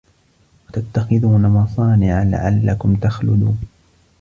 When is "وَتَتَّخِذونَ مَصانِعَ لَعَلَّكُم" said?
0.69-2.95